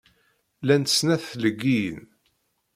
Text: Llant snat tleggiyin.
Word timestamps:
Llant 0.63 0.91
snat 0.97 1.23
tleggiyin. 1.31 1.99